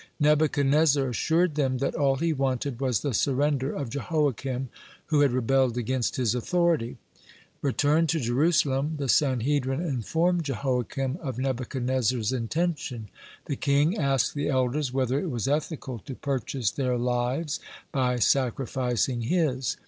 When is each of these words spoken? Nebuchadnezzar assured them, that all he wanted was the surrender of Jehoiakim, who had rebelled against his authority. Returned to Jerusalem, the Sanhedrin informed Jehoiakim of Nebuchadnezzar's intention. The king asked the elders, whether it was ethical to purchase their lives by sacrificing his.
Nebuchadnezzar 0.19 1.09
assured 1.09 1.53
them, 1.53 1.77
that 1.77 1.93
all 1.93 2.15
he 2.15 2.33
wanted 2.33 2.81
was 2.81 3.01
the 3.01 3.13
surrender 3.13 3.71
of 3.71 3.91
Jehoiakim, 3.91 4.69
who 5.05 5.19
had 5.19 5.29
rebelled 5.31 5.77
against 5.77 6.15
his 6.15 6.33
authority. 6.33 6.97
Returned 7.61 8.09
to 8.09 8.19
Jerusalem, 8.19 8.95
the 8.97 9.07
Sanhedrin 9.07 9.79
informed 9.79 10.43
Jehoiakim 10.45 11.19
of 11.21 11.37
Nebuchadnezzar's 11.37 12.33
intention. 12.33 13.09
The 13.45 13.55
king 13.57 13.95
asked 13.95 14.33
the 14.33 14.49
elders, 14.49 14.91
whether 14.91 15.19
it 15.19 15.29
was 15.29 15.47
ethical 15.47 15.99
to 15.99 16.15
purchase 16.15 16.71
their 16.71 16.97
lives 16.97 17.59
by 17.91 18.15
sacrificing 18.17 19.21
his. 19.21 19.77